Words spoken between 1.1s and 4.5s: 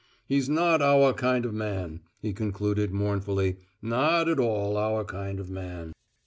kind of man," he concluded, mournfully; "not at